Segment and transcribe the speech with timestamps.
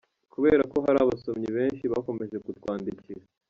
[0.33, 3.21] Kubera ko hari abasomyi benshi bakomeje kutwandikira.